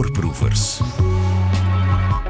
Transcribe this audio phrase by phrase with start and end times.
[0.00, 0.80] Voorproevers.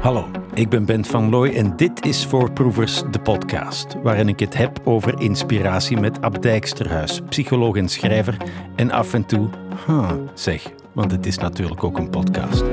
[0.01, 4.53] Hallo, ik ben Bent van Looy en dit is Voorproevers, de podcast, waarin ik het
[4.57, 8.37] heb over inspiratie met Ab Dijksterhuis, psycholoog en schrijver,
[8.75, 9.49] en af en toe,
[9.87, 12.63] huh, zeg, want het is natuurlijk ook een podcast.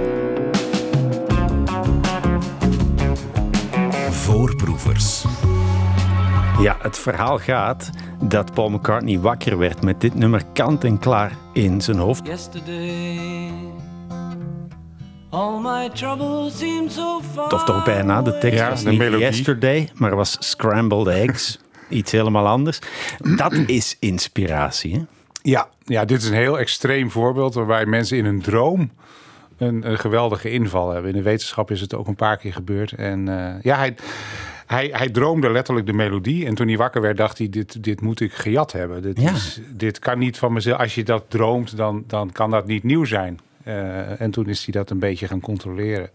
[4.11, 5.25] Voorproevers.
[6.61, 7.91] Ja, het verhaal gaat
[8.23, 12.27] dat Paul McCartney wakker werd met dit nummer kant en klaar in zijn hoofd.
[12.27, 13.38] Yesterday,
[17.49, 19.19] Of toch bijna, de tekst Ja, was niet melodie.
[19.27, 21.59] Yesterday, maar was Scrambled Eggs.
[21.89, 22.79] Iets helemaal anders.
[23.37, 25.01] Dat is inspiratie, hè?
[25.43, 28.91] Ja, ja, dit is een heel extreem voorbeeld waarbij mensen in een droom
[29.59, 31.11] een, een geweldige inval hebben.
[31.11, 32.93] In de wetenschap is het ook een paar keer gebeurd.
[32.93, 33.95] En eh, ja, hij,
[34.67, 36.47] hij, hij droomde letterlijk de melodie.
[36.47, 39.03] En toen hij wakker werd, dacht hij: dit, dit moet ik gejat hebben.
[39.03, 39.31] Dit, Ja.
[39.31, 40.79] is, dit kan niet van mezelf.
[40.81, 43.39] Als je dat droomt, dan, dan kan dat niet nieuw zijn.
[43.69, 46.11] Eh, en toen is hij dat een beetje gaan controleren.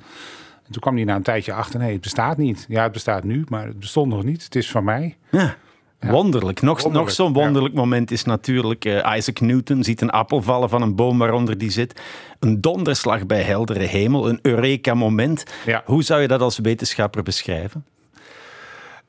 [0.65, 2.65] En toen kwam hij na een tijdje achter: nee, het bestaat niet.
[2.67, 4.43] Ja, het bestaat nu, maar het bestond nog niet.
[4.43, 5.17] Het is van mij.
[5.31, 5.55] Ja.
[5.99, 6.61] Wonderlijk.
[6.61, 7.43] Nog, Wonderlijk, nog zo'n ja.
[7.43, 11.57] wonderlijk moment is natuurlijk eh, Isaac Newton ziet een appel vallen van een boom waaronder
[11.57, 12.01] die zit.
[12.39, 15.43] Een donderslag bij heldere hemel, een Eureka-moment.
[15.65, 15.81] Ja.
[15.85, 17.85] Hoe zou je dat als wetenschapper beschrijven?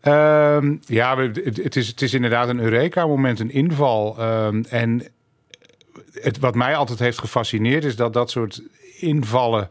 [0.00, 4.18] Ehm, ja, het, het is, het is inderdaad een Eureka-moment, een inval.
[4.18, 5.02] Ehm, en
[6.12, 8.62] het, wat mij altijd heeft gefascineerd is dat dat soort
[8.98, 9.68] invallen...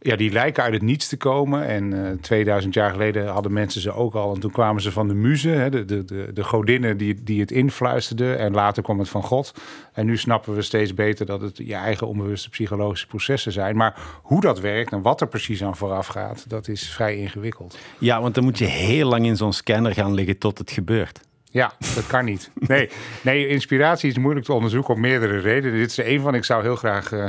[0.00, 1.66] Ja, die lijken uit het niets te komen.
[1.66, 4.34] En eh 2000 jaar geleden hadden mensen ze ook al.
[4.34, 7.40] En toen kwamen ze van de muze, hè, de, de, de, de godinnen die, die
[7.40, 8.38] het influisterden.
[8.38, 9.54] En later kwam het van God.
[9.92, 13.76] En nu snappen we steeds beter dat het je eigen onbewuste psychologische processen zijn.
[13.76, 17.78] Maar hoe dat werkt en wat er precies aan vooraf gaat, dat is vrij ingewikkeld.
[17.98, 21.20] Ja, want dan moet je heel lang in zo'n scanner gaan liggen tot het gebeurt.
[21.50, 22.50] Ja, dat kan niet.
[22.54, 22.90] Nee,
[23.22, 25.78] nee, inspiratie is moeilijk te onderzoeken om meerdere redenen.
[25.78, 26.34] Dit is er één van.
[26.34, 27.26] Ik zou heel graag eh,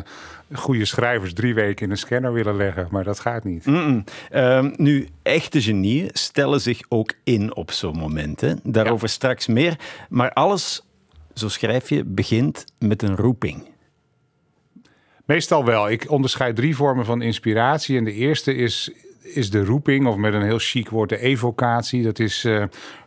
[0.54, 3.66] goede schrijvers drie weken in een scanner willen leggen, maar dat gaat niet.
[4.30, 8.42] Ehm, nu, echte genieën stellen zich ook in op zo'n moment.
[8.42, 8.54] Hè?
[8.64, 9.76] Daarover straks meer.
[10.10, 10.86] Maar alles,
[11.34, 13.68] zo schrijf je, begint met een roeping.
[15.26, 15.90] Meestal wel.
[15.90, 17.98] Ik onderscheid drie vormen van inspiratie.
[17.98, 18.92] En de eerste is,
[19.22, 22.04] is de roeping, of met een heel chic woord, de evocatie.
[22.04, 22.46] Dat is.
[22.46, 22.64] eh,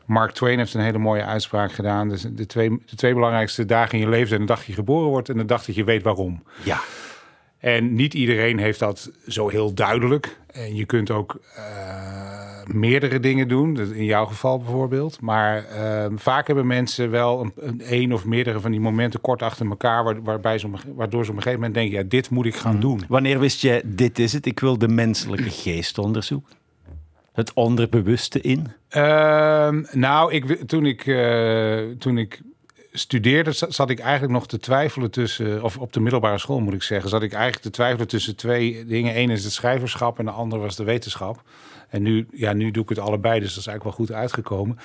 [0.06, 2.08] Mark Twain heeft een hele mooie uitspraak gedaan.
[2.08, 4.72] Dus de, twee, de twee belangrijkste dagen in je leven zijn de dag dat je
[4.72, 6.42] geboren wordt en de dag dat je weet waarom.
[6.62, 6.80] Ja.
[7.62, 10.38] En niet iedereen heeft dat zo heel duidelijk.
[10.46, 11.62] En je kunt ook eh,
[12.66, 15.20] meerdere dingen doen, in jouw geval bijvoorbeeld.
[15.20, 19.42] Maar eh, vaak hebben mensen wel een, een, een of meerdere van die momenten kort
[19.42, 22.46] achter elkaar, waar, waarbij ze, waardoor ze op een gegeven moment denken, ja, dit moet
[22.46, 23.04] ik gaan doen.
[23.08, 26.52] Wanneer wist jij, dit is het, ik wil de menselijke geest onderzoeken?
[27.32, 28.66] Het onderbewuste in?
[28.88, 32.40] Ehm, nou, ik, toen, ik, eh, toen ik
[32.92, 36.74] studeerde, za- zat ik eigenlijk nog te twijfelen tussen, of op de middelbare school moet
[36.74, 39.18] ik zeggen, zat ik eigenlijk te twijfelen tussen twee dingen.
[39.18, 41.42] Eén is het schrijverschap en de andere was de wetenschap.
[41.88, 44.78] En nu, ja, nu doe ik het allebei, dus dat is eigenlijk wel goed uitgekomen.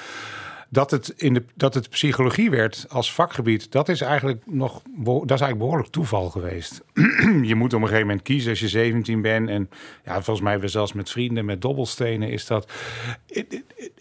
[0.69, 5.23] Dat het, in de, dat het psychologie werd als vakgebied, dat is eigenlijk nog dat
[5.23, 6.81] is eigenlijk behoorlijk toeval geweest.
[7.41, 9.49] je moet op een gegeven moment kiezen als je 17 bent.
[9.49, 9.69] En
[10.05, 12.71] ja, volgens mij weer zelfs met vrienden, met dobbelstenen is dat.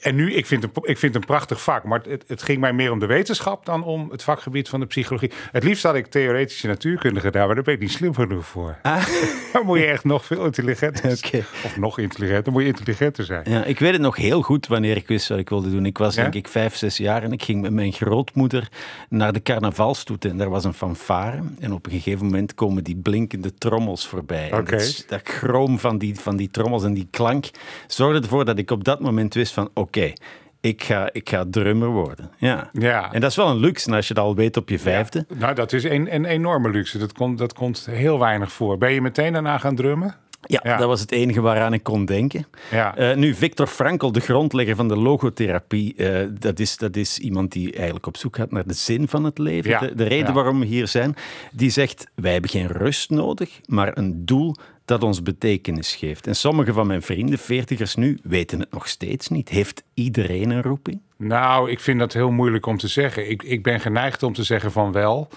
[0.00, 2.72] En nu, ik vind, het, ik vind een prachtig vak, maar het, het ging mij
[2.72, 5.31] meer om de wetenschap dan om het vakgebied van de psychologie.
[5.53, 8.76] Het liefst had ik theoretische natuurkunde gedaan, maar daar ben ik niet slim genoeg voor.
[9.53, 11.44] Dan moet je echt nog veel intelligenter Oké.
[11.65, 13.50] Of nog intelligenter, dan moet je intelligenter zijn.
[13.50, 15.87] Ja, ik weet het nog heel goed wanneer ik wist wat ik wilde doen.
[15.87, 16.22] Ik was Ja?
[16.22, 18.69] denk ik vijf, zes jaar en ik ging met mijn grootmoeder
[19.09, 20.25] naar de carnavalstoet.
[20.25, 21.43] En daar was een fanfare.
[21.59, 24.53] En op een gegeven moment komen die blinkende trommels voorbij.
[24.53, 24.77] Oké.
[24.77, 27.50] dat, dat chroom van die, van die trommels en die klank
[27.87, 30.12] zorgde ervoor dat ik op dat moment wist van oké,
[30.61, 32.31] ik, ga, ik ga drummer worden.
[32.39, 32.71] Ja.
[32.73, 33.12] Ja.
[33.12, 35.27] En dat is wel een luxe als je dat al weet op je vijfde.
[35.34, 36.99] Nou, dat is een, een enorme luxe.
[36.99, 38.78] Dat komt, dat komt heel weinig voor.
[38.78, 40.15] Ben je meteen daarna gaan drummen?
[40.46, 40.76] Ja, Ja.
[40.76, 42.46] dat was het enige waaraan ik kon denken.
[42.70, 42.96] Ja.
[42.96, 47.52] Eh, nu, Victor Frankl, de grondlegger van de logotherapie, eh, dat, is, dat is iemand
[47.52, 49.70] die eigenlijk op zoek gaat naar de zin van het leven.
[49.70, 49.78] Ja.
[49.78, 51.14] De, de reden waarom we hier zijn.
[51.52, 54.54] Die zegt, wij hebben geen rust nodig, maar een doel
[54.84, 56.26] dat ons betekenis geeft.
[56.26, 59.49] En sommige van mijn vrienden, veertigers nu, weten het nog steeds niet.
[59.49, 61.00] Heeft iedereen een roeping?
[61.16, 63.31] Nou, ik vind dat heel moeilijk om te zeggen.
[63.31, 65.28] Ik, ik ben geneigd om te zeggen van wel.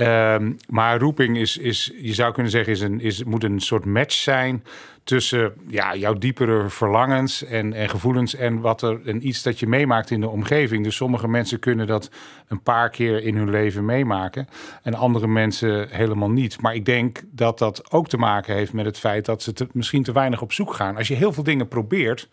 [0.00, 3.84] Ehm, maar roeping is, is, je zou kunnen zeggen, is een, is, moet een soort
[3.84, 4.64] match zijn
[5.04, 9.66] tussen ja, jouw diepere verlangens en, en gevoelens en wat er en iets dat je
[9.66, 10.84] meemaakt in de omgeving.
[10.84, 12.10] Dus sommige mensen kunnen dat
[12.48, 14.48] een paar keer in hun leven meemaken
[14.82, 16.60] en andere mensen helemaal niet.
[16.60, 19.66] Maar ik denk dat dat ook te maken heeft met het feit dat ze te,
[19.72, 20.96] misschien te weinig op zoek gaan.
[20.96, 22.28] Als je heel veel dingen probeert,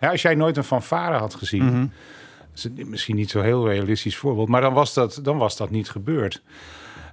[0.00, 1.92] als jij nooit een fanfare had gezien,
[2.54, 5.70] is het misschien niet zo heel realistisch voorbeeld, maar dan was dat, dan was dat
[5.70, 6.42] niet gebeurd.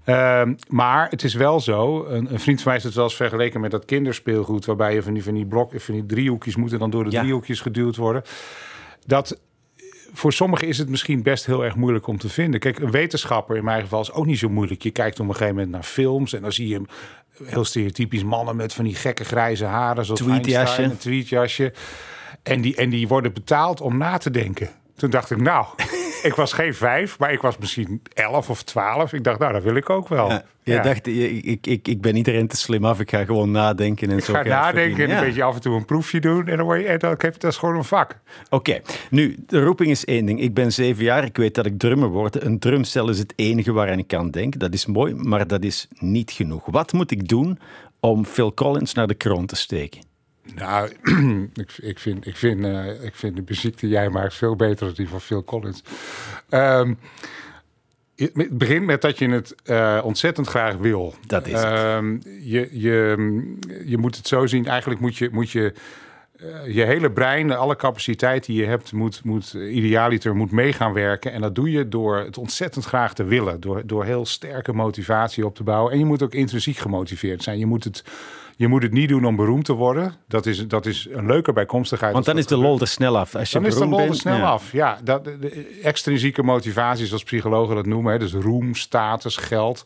[0.07, 3.15] Ehm, maar het is wel zo, een, een vriend van mij is het wel eens
[3.15, 6.79] vergeleken met dat kinderspeelgoed, waarbij je van die, van die blok, van die driehoekjes moeten
[6.79, 7.19] dan door de Ja.
[7.21, 8.23] driehoekjes geduwd worden.
[9.05, 9.39] Dat
[10.13, 12.59] voor sommigen is het misschien best heel erg moeilijk om te vinden.
[12.59, 14.81] Kijk, een wetenschapper in mijn geval is ook niet zo moeilijk.
[14.81, 16.85] Je kijkt op een gegeven moment naar films en dan zie je hem
[17.43, 20.83] heel stereotypisch mannen met van die gekke grijze haren, zoals Tweetjasje.
[20.83, 21.73] Een tweetjasje.
[22.43, 24.69] En die, en die worden betaald om na te denken.
[24.95, 25.65] Toen dacht ik, nou,
[26.23, 29.13] ik was geen vijf, maar ik was misschien elf of twaalf.
[29.13, 30.29] Ik dacht, nou, dat wil ik ook wel.
[30.29, 30.81] Ja, je Ja.
[30.81, 34.23] dacht, ik, ik, ik ben iedereen te slim af, ik ga gewoon nadenken en Ik
[34.23, 34.33] zo.
[34.33, 36.47] ga nadenken en een beetje af en toe een proefje doen.
[36.47, 38.19] En dan word je, en dan dat is gewoon een vak.
[38.49, 40.41] Oké, nu, de roeping is één ding.
[40.41, 42.43] Ik ben zeven jaar, ik weet dat ik drummer word.
[42.43, 44.59] Een drumstel is het enige waaraan ik kan denken.
[44.59, 46.65] Dat is mooi, maar dat is niet genoeg.
[46.65, 47.59] Wat moet ik doen
[47.99, 50.01] om Phil Collins naar de kroon te steken?
[50.55, 50.89] Nou,
[51.53, 54.85] ik, ik, vind, ik, vind, eh, ik vind de muziek die jij maakt veel beter
[54.85, 55.83] dan die van Phil Collins.
[56.49, 56.93] Ehm,
[58.15, 61.15] het begint met dat je het eh, ontzettend graag wil.
[61.25, 61.63] Dat is het.
[61.63, 63.15] Ehm, je, je,
[63.85, 65.29] je moet het zo zien, eigenlijk moet je...
[65.31, 65.73] Moet je
[66.37, 70.93] eh, je hele brein, alle capaciteit die je hebt, moet, moet idealiter moet mee gaan
[70.93, 71.31] werken.
[71.31, 73.59] En dat doe je door het ontzettend graag te willen.
[73.59, 75.91] Door, door heel sterke motivatie op te bouwen.
[75.91, 77.59] En je moet ook intrinsiek gemotiveerd zijn.
[77.59, 78.03] Je moet het,
[78.57, 80.13] je moet het niet doen om beroemd te worden.
[80.27, 82.13] Dat is, dat is een leuke bijkomstigheid.
[82.13, 83.35] Want als dan is de lol er snel af.
[83.35, 84.49] Als je dan is de lol er snel ja.
[84.49, 84.71] af.
[84.71, 88.11] Ja, dat, de, extrinsieke motivatie, zoals psychologen dat noemen.
[88.11, 89.83] Hè, dus roem, status, geld.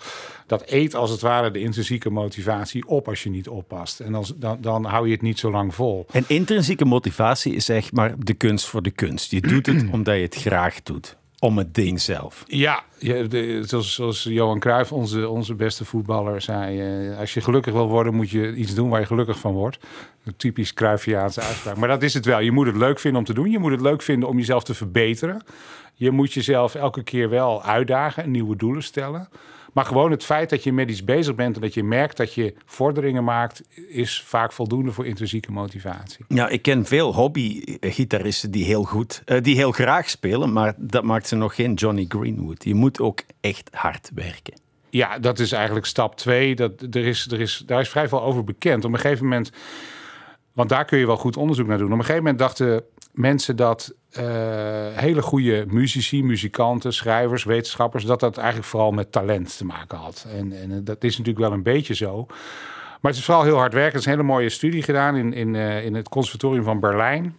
[0.47, 3.99] Dat eet als het ware de intrinsieke motivatie op als je niet oppast.
[3.99, 6.05] En dan, dan, dan hou je het niet zo lang vol.
[6.11, 9.31] En intrinsieke motivatie is zeg maar de kunst voor de kunst.
[9.31, 11.17] Je doet het omdat je het graag doet.
[11.39, 12.43] Om het ding zelf.
[12.47, 16.79] Ja, je, de, zoals, zoals Johan Cruijff, onze, onze beste voetballer, zei...
[17.09, 19.79] eh, als je gelukkig wil worden, moet je iets doen waar je gelukkig van wordt.
[20.23, 21.77] Een typisch Cruyffiaanse uitspraak.
[21.77, 22.39] Maar dat is het wel.
[22.39, 23.51] Je moet het leuk vinden om te doen.
[23.51, 25.43] Je moet het leuk vinden om jezelf te verbeteren.
[25.93, 29.29] Je moet jezelf elke keer wel uitdagen en nieuwe doelen stellen.
[29.73, 31.55] Maar gewoon het feit dat je met iets bezig bent...
[31.55, 33.63] en dat je merkt dat je vorderingen maakt...
[33.89, 36.25] is vaak voldoende voor intrinsieke motivatie.
[36.27, 41.03] Ja, ik ken veel hobby-gitaristen die heel goed, eh, die heel graag spelen, maar dat
[41.03, 42.63] maakt ze nog geen Johnny Greenwood.
[42.63, 44.53] Je moet ook echt hard werken.
[44.89, 46.55] Ja, dat is eigenlijk stap twee.
[46.55, 48.85] Dat, er is, er is, daar is vrij veel over bekend.
[48.85, 49.51] Op een gegeven moment,
[50.53, 51.91] want daar kun je wel goed onderzoek naar doen.
[51.91, 54.25] Op een gegeven moment dachten mensen dat eh,
[54.93, 60.25] hele goede muzici, muzikanten, schrijvers, wetenschappers, dat dat eigenlijk vooral met talent te maken had.
[60.37, 62.25] En, en dat is natuurlijk wel een beetje zo.
[63.01, 63.93] Maar het is vooral heel hard werken.
[63.93, 67.35] Er is een hele mooie studie gedaan in, in, eh, in het conservatorium van Berlijn.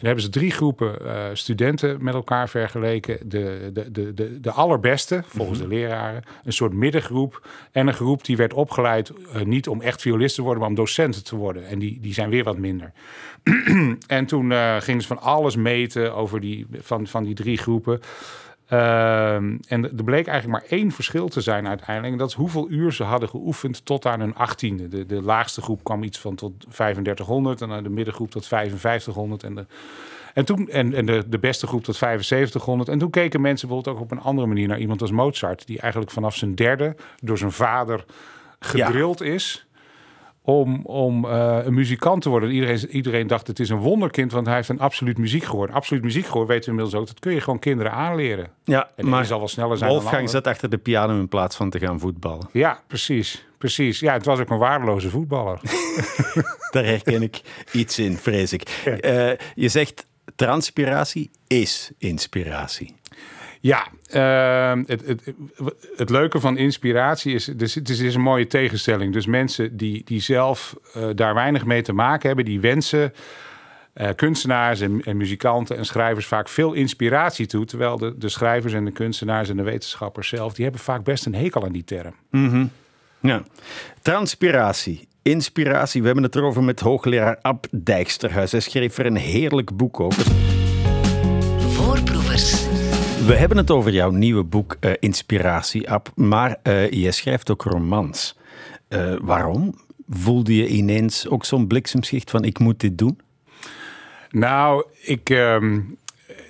[0.00, 3.18] En hebben ze drie groepen eh, studenten met elkaar vergeleken.
[3.28, 6.22] De, de, de, de, de allerbeste, volgens de leraren.
[6.44, 7.46] Een soort middengroep.
[7.72, 10.74] En een groep die werd opgeleid eh, niet om echt violist te worden, maar om
[10.74, 11.66] docenten te worden.
[11.66, 12.92] En die, die zijn weer wat minder.
[14.06, 18.00] en toen eh, gingen ze van alles meten over die, van, van die drie groepen.
[18.70, 22.12] Ehm, en er bleek eigenlijk maar één verschil te zijn uiteindelijk.
[22.12, 24.88] En dat is hoeveel uur ze hadden geoefend tot aan hun achttiende.
[24.88, 29.42] De, de laagste groep kwam iets van tot 3500 en dan de middengroep tot 5500
[29.42, 29.66] en de,
[30.34, 32.88] en toen, en, en de, de beste groep tot 7500.
[32.88, 35.80] En toen keken mensen bijvoorbeeld ook op een andere manier naar iemand als Mozart, die
[35.80, 38.04] eigenlijk vanaf zijn derde door zijn vader
[38.58, 39.66] gedrild is
[40.42, 42.50] om, om eh, een muzikant te worden.
[42.50, 45.72] Iedereen, iedereen dacht het is een wonderkind, want hij heeft een absoluut muziek gehoord.
[45.72, 47.06] Absoluut muziek gehoord weten we inmiddels ook.
[47.06, 48.50] Dat kun je gewoon kinderen aanleren.
[48.64, 51.70] Ja, En maar zal wel sneller zijn Wolfgang zat achter de piano in plaats van
[51.70, 52.48] te gaan voetballen.
[52.52, 53.48] Ja, precies.
[53.58, 54.00] Precies.
[54.00, 55.60] Ja, het was ook een waardeloze voetballer.
[56.72, 57.40] Daar herken ik
[57.72, 58.62] iets in, vrees ik.
[59.00, 62.94] Eh, je zegt transpiratie is inspiratie.
[63.60, 65.34] Ja, ehm, het, het,
[65.96, 69.12] het leuke van inspiratie is, dus het is, het is een mooie tegenstelling.
[69.12, 73.12] Dus mensen die, die zelf eh, daar weinig mee te maken hebben, die wensen
[73.92, 77.64] eh, kunstenaars en, en muzikanten en schrijvers vaak veel inspiratie toe.
[77.64, 81.26] Terwijl de, de schrijvers en de kunstenaars en de wetenschappers zelf, die hebben vaak best
[81.26, 82.14] een hekel aan die term.
[83.20, 83.42] Ja.
[84.02, 86.00] Transpiratie, inspiratie.
[86.00, 88.52] We hebben het erover met hoogleraar Ab Dijksterhuis.
[88.52, 90.26] Hij schreef er een heerlijk boek over.
[91.58, 92.69] Voorproevers.
[93.30, 96.08] We hebben het over jouw nieuwe boek eh, Inspiratie, Ab.
[96.14, 98.38] Maar eh, je schrijft ook romans.
[98.88, 99.74] Eh, waarom?
[100.08, 103.20] Voelde je ineens ook zo'n bliksemschicht van ik moet dit doen?
[104.30, 105.80] Nou, ik, ehm,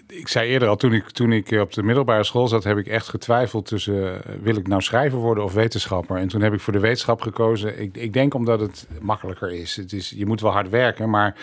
[0.06, 2.86] ik zei eerder al, toen ik, toen ik op de middelbare school zat, heb ik
[2.86, 6.16] echt getwijfeld tussen wil ik nou schrijver worden of wetenschapper.
[6.16, 7.80] En toen heb ik voor de wetenschap gekozen.
[7.80, 9.76] Ik, ik denk omdat het makkelijker is.
[9.76, 10.12] Het is.
[10.16, 11.36] Je moet wel hard werken, maar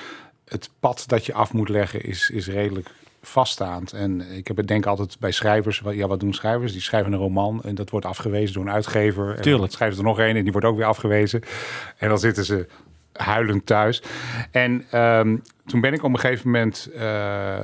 [0.45, 2.89] het pad dat je af moet leggen is, is redelijk
[3.21, 3.93] vaststaand.
[3.93, 6.71] En ik heb het denk altijd bij schrijvers, ja wat doen schrijvers?
[6.71, 9.35] Die schrijven een roman en dat wordt afgewezen door een uitgever.
[9.35, 9.71] En Tuurlijk.
[9.71, 11.41] schrijven er nog één en die wordt ook weer afgewezen.
[11.97, 12.67] En dan zitten ze
[13.13, 14.03] huilend thuis.
[14.51, 16.89] En ehm, toen ben ik op een gegeven moment...
[16.95, 17.59] eh,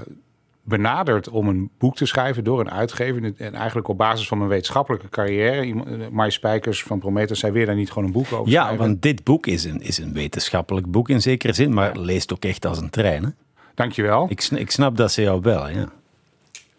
[0.65, 3.33] benaderd om een boek te schrijven door een uitgever.
[3.37, 5.61] En eigenlijk op basis van mijn wetenschappelijke carrière.
[5.61, 8.85] Eh, Mari Spijkers van Prometheus zei weer daar niet gewoon een boek over Ja, schrijven.
[8.85, 12.43] want dit boek is een, is een wetenschappelijk boek in zekere zin, maar leest ook
[12.45, 13.23] echt als een trein.
[13.23, 13.29] Hè?
[13.75, 14.25] Dankjewel.
[14.29, 15.89] Ik, ik snap dat ze jou bellen, ja.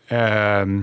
[0.06, 0.80] Ehm,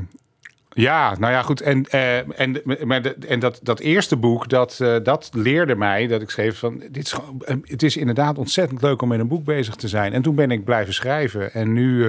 [0.74, 1.62] ja, nou ja, goed.
[1.62, 6.08] En, eh, en, maar de- en dat, dat eerste boek, dat, eh, dat leerde mij
[6.08, 6.77] dat ik schreef van...
[6.89, 9.88] Dit is gewoon, eh, het is inderdaad ontzettend leuk om met een boek bezig te
[9.88, 10.13] zijn.
[10.13, 11.53] En toen ben ik blijven schrijven.
[11.53, 12.03] En nu...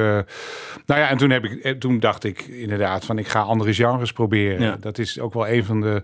[0.87, 4.13] nou ja, en toen, heb ik, toen dacht ik inderdaad van ik ga andere genres
[4.13, 4.63] proberen.
[4.63, 4.77] Ja.
[4.81, 6.03] Dat is ook wel een van de...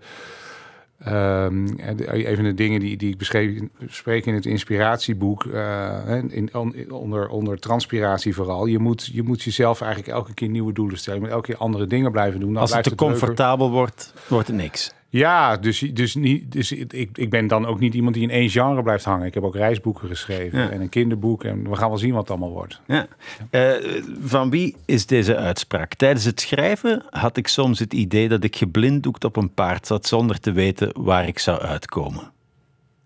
[1.05, 1.67] ehm,
[2.07, 6.91] een van de dingen die, die ik beschreef, bespreek in het inspiratieboek, eh, in, on-
[6.91, 8.67] onder, onder transpiratie vooral.
[8.67, 11.19] Je moet, je moet jezelf eigenlijk elke keer nieuwe doelen stellen.
[11.21, 12.53] Je moet elke keer andere dingen blijven doen.
[12.53, 14.93] Dan Als het te comfortabel wordt, wordt het niks.
[15.11, 18.51] Ja, dus, dus, niet, dus ik, ik ben dan ook niet iemand die in één
[18.51, 19.27] genre blijft hangen.
[19.27, 20.71] Ik heb ook reisboeken geschreven Ja.
[20.71, 21.45] en een kinderboek.
[21.45, 22.81] En we gaan wel zien wat het allemaal wordt.
[22.87, 23.07] Ja.
[23.51, 23.73] Eh,
[24.21, 25.95] van wie is deze uitspraak?
[25.95, 30.07] Tijdens het schrijven had ik soms het idee dat ik geblinddoekt op een paard zat
[30.07, 32.31] zonder te weten waar ik zou uitkomen.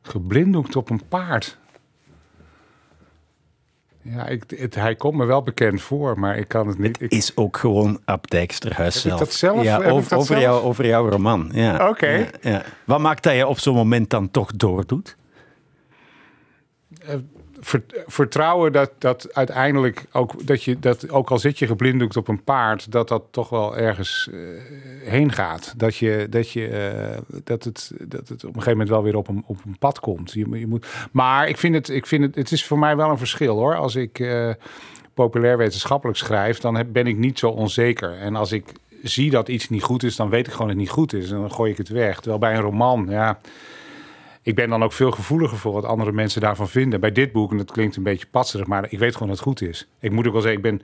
[0.03, 1.59] Geblinddoekt op een paard.
[4.03, 7.01] Ja, ik, het, hij komt me wel bekend voor, maar ik kan het niet.
[7.01, 9.19] Ik, Is ook gewoon Ab Dijksterhuis zelf.
[9.19, 9.63] dat zelf?
[9.63, 10.41] Ja, over, dat over, zelf?
[10.41, 11.51] jou, over jouw roman.
[11.53, 11.89] Ja.
[11.89, 12.11] Oké.
[12.11, 12.63] Ja, ja.
[12.85, 15.17] Wat maakt dat je op zo'n moment dan toch doordoet?
[17.65, 22.29] Ver- vertrouwen dat, dat uiteindelijk ook dat je dat ook al zit je geblinddoekt op
[22.29, 24.39] een paard, dat dat toch wel ergens eh,
[25.11, 25.75] heen gaat.
[25.77, 29.17] Dat je dat je eh, dat het dat het op een gegeven moment wel weer
[29.17, 30.33] op een op een pad komt.
[30.33, 33.11] Je, je moet, maar ik vind het ik vind het het is voor mij wel
[33.11, 33.77] een verschil hoor.
[33.77, 34.51] Als ik eh,
[35.15, 38.19] populair wetenschappelijk schrijf, dan heb, ben ik niet zo onzeker.
[38.19, 40.85] En als ik zie dat iets niet goed is, dan weet ik gewoon dat het
[40.85, 42.15] niet goed is en dan gooi ik het weg.
[42.15, 43.39] Terwijl bij een roman, ja
[44.43, 47.01] ik ben dan ook veel gevoeliger voor wat andere mensen daarvan vinden.
[47.01, 49.47] Bij dit boek, en dat klinkt een beetje patserig, maar ik weet gewoon dat het
[49.47, 49.89] goed is.
[50.01, 50.83] Ik moet ook wel zeggen, ik, ben,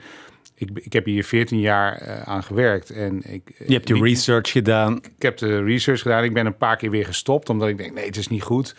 [0.54, 2.90] ik, ik heb hier 14 jaar eh, aan gewerkt.
[2.90, 4.96] En ik, Je hebt niet- research gedaan.
[4.96, 6.24] ik heb de research gedaan.
[6.24, 8.74] Ik ben een paar keer weer gestopt, omdat ik denk, nee, het is niet goed.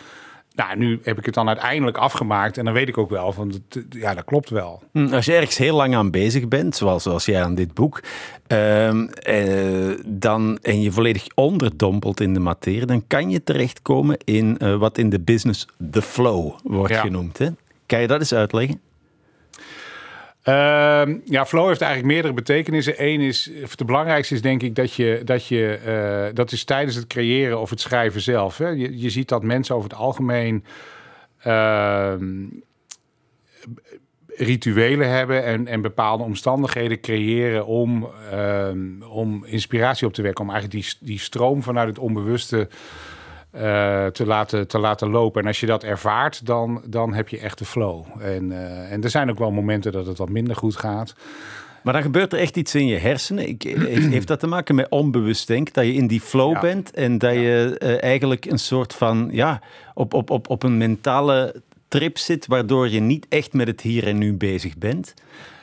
[0.60, 2.58] Nou, nu heb ik het dan uiteindelijk afgemaakt.
[2.58, 4.84] En dan weet ik ook wel van, het- ja, dat klopt wel.
[4.92, 8.02] Hm, Als je ergens heel lang aan bezig bent, zoals, zoals jij aan dit boek,
[8.48, 14.58] ehm, eh, dan, en je volledig onderdompelt in de materie, dan kan je terechtkomen in
[14.58, 17.02] eh, wat in de business the flow wordt Ja.
[17.02, 17.38] genoemd.
[17.38, 17.48] Hè?
[17.86, 18.80] Kan je dat eens uitleggen?
[20.44, 22.94] Ehm, ja, flow heeft eigenlijk meerdere betekenissen.
[22.98, 26.96] Eén is, de belangrijkste is denk ik dat je, dat je, eh, dat is tijdens
[26.96, 28.58] het creëren of het schrijven zelf.
[28.58, 28.68] Hè.
[28.68, 30.64] Je, je ziet dat mensen over het algemeen
[31.40, 32.46] ehm,
[34.28, 40.44] rituelen hebben en, en bepaalde omstandigheden creëren om, ehm, om inspiratie op te wekken.
[40.44, 42.70] Om eigenlijk die, die stroom vanuit het onbewuste
[43.52, 45.42] eh, te, laten, te laten lopen.
[45.42, 48.06] En als je dat ervaart, dan, dan heb je echt de flow.
[48.20, 51.16] En, eh, en er zijn ook wel momenten dat het wat minder goed gaat.
[51.84, 53.48] Maar dan gebeurt er echt iets in je hersenen.
[53.50, 55.74] Ik, heeft, heeft dat te maken met onbewust denken?
[55.74, 56.60] Dat je in die flow Ja.
[56.60, 59.62] bent en dat je eh, eigenlijk een soort van, ja,
[59.94, 64.08] op, op, op, op een mentale trip zit, waardoor je niet echt met het hier
[64.08, 65.14] en nu bezig bent.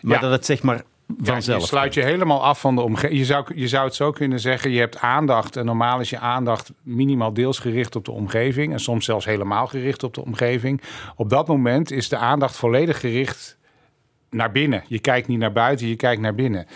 [0.00, 0.20] Maar Ja.
[0.20, 1.60] dat het zeg maar Ja, vanzelf.
[1.60, 3.18] je sluit je helemaal af van de omgeving.
[3.18, 5.56] Je zou, je zou het zo kunnen zeggen, je hebt aandacht.
[5.56, 8.72] En normaal is je aandacht minimaal deels gericht op de omgeving.
[8.72, 10.80] En soms zelfs helemaal gericht op de omgeving.
[11.16, 13.58] Op dat moment is de aandacht volledig gericht
[14.30, 14.84] naar binnen.
[14.88, 16.66] Je kijkt niet naar buiten, je kijkt naar binnen.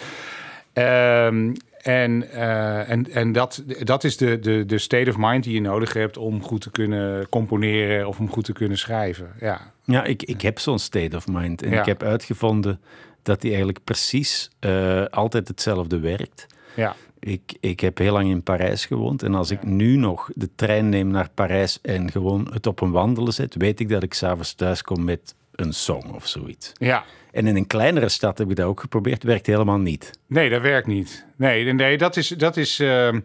[0.72, 5.54] Ehm, en eh, en, en dat, dat is de, de, de state of mind die
[5.54, 9.30] je nodig hebt om goed te kunnen componeren of om goed te kunnen schrijven.
[9.40, 11.62] Ja, Ja, ik, ik heb zo'n state of mind.
[11.62, 11.80] En Ja.
[11.80, 12.80] ik heb uitgevonden
[13.22, 16.46] dat die eigenlijk precies eh, altijd hetzelfde werkt.
[16.74, 16.96] ja.
[17.22, 19.22] Ik, ik heb heel lang in Parijs gewoond.
[19.22, 22.90] En als ik nu nog de trein neem naar Parijs en gewoon het op een
[22.90, 26.72] wandelen zet, weet ik dat ik s'avonds thuis kom met een song of zoiets.
[26.74, 27.04] ja.
[27.32, 29.22] En in een kleinere stad heb ik dat ook geprobeerd.
[29.22, 30.10] Werkt helemaal niet.
[30.26, 31.24] Nee, dat werkt niet.
[31.36, 32.28] Nee, nee dat is.
[32.28, 33.20] Dat is ehm,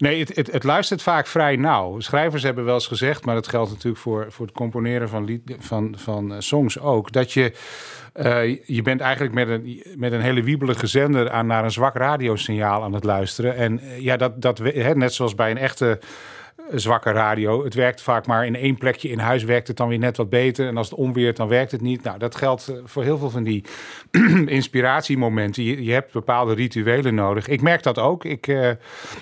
[0.00, 2.00] nee, het, het, het luistert vaak vrij nauw.
[2.00, 5.56] Schrijvers hebben wel eens gezegd, maar dat geldt natuurlijk voor, voor het componeren van, lied,
[5.58, 7.12] van, van eh, songs ook.
[7.12, 7.52] Dat je.
[8.12, 11.94] eh, je bent eigenlijk met een, met een hele wiebelige zender aan, naar een zwak
[11.96, 13.56] radiosignaal aan het luisteren.
[13.56, 15.98] En eh, ja, dat, dat, hè, net zoals bij een echte
[16.74, 17.64] zwakke radio.
[17.64, 20.30] Het werkt vaak maar in één plekje in huis werkt het dan weer net wat
[20.30, 20.66] beter.
[20.66, 22.02] En als het onweert, dan werkt het niet.
[22.02, 23.64] Nou, dat geldt eh, voor heel veel van die
[24.46, 25.62] inspiratiemomenten.
[25.62, 27.48] Je, je hebt bepaalde rituelen nodig.
[27.48, 28.24] Ik merk dat ook.
[28.24, 28.76] Ik, eh, maar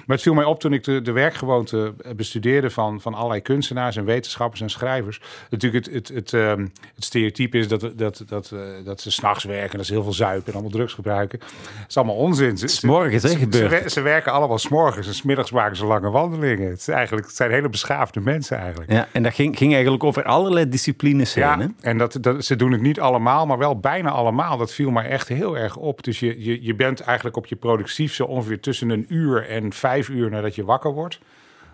[0.06, 4.04] het viel mij op toen ik de, de werkgewoonte bestudeerde van, van allerlei kunstenaars en
[4.04, 5.20] wetenschappers en schrijvers.
[5.50, 6.60] Natuurlijk, het, het, het, ehm,
[6.94, 10.12] het stereotype is dat, dat, dat, eh, dat ze s'nachts werken, dat ze heel veel
[10.12, 11.38] zuipen en allemaal drugs gebruiken.
[11.38, 11.48] Dat
[11.88, 12.58] is allemaal onzin.
[12.58, 15.86] Ze, ze- Morgens, hè, ze- gebeurt ze, ze werken allemaal s'morgens en smiddags maken ze
[15.86, 16.70] lange wandelingen.
[16.70, 18.92] Het is eigenlijk zijn hele beschaafde mensen eigenlijk.
[18.92, 21.44] Ja, en dat ging, ging eigenlijk over allerlei disciplines heen.
[21.44, 21.66] Ja, Hè?
[21.80, 24.56] en dat, dat, ze doen het niet allemaal, maar wel bijna allemaal.
[24.56, 26.02] Dat viel mij echt heel erg op.
[26.02, 29.72] Dus je, je, je bent eigenlijk op je productief zo ongeveer tussen een uur en
[29.72, 31.18] vijf uur nadat je wakker wordt.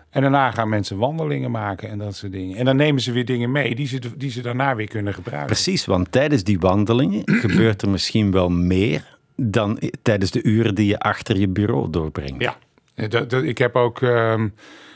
[0.09, 2.57] En daarna gaan mensen wandelingen maken en dat soort dingen.
[2.57, 5.47] En dan nemen ze weer dingen mee die ze, die ze daarna weer kunnen gebruiken.
[5.53, 10.87] Precies, want tijdens die wandelingen gebeurt er misschien wel meer dan tijdens de uren die
[10.87, 12.41] je achter je bureau doorbrengt.
[12.41, 12.57] Ja,
[13.07, 14.01] dat, dat, ik heb ook.
[14.01, 14.47] ehm,